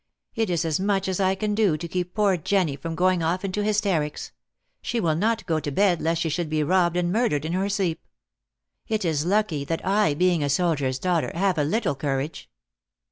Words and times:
It 0.33 0.49
is 0.49 0.65
as 0.65 0.79
much 0.79 1.07
as 1.07 1.19
I 1.19 1.35
can 1.35 1.53
do 1.53 1.77
to 1.77 1.87
keep 1.87 2.15
poor 2.15 2.35
Jenny 2.35 2.75
from 2.75 2.95
going 2.95 3.21
off 3.21 3.45
into 3.45 3.61
hysterics; 3.63 4.31
she 4.81 4.99
will 4.99 5.13
not 5.15 5.45
go 5.45 5.59
to 5.59 5.69
bed 5.71 6.01
lest 6.01 6.21
she 6.21 6.29
should 6.29 6.49
be 6.49 6.63
robbed 6.63 6.97
and 6.97 7.11
murdered 7.11 7.45
in 7.45 7.53
her 7.53 7.69
sleep. 7.69 8.03
It 8.87 9.05
is 9.05 9.27
lucky 9.27 9.63
that 9.65 9.85
I, 9.85 10.15
being 10.15 10.41
a 10.43 10.49
soldier 10.49 10.87
s 10.87 10.97
daughter, 10.97 11.31
have 11.35 11.59
a 11.59 11.63
lit 11.63 11.83
tle 11.83 11.93
courage." 11.93 12.49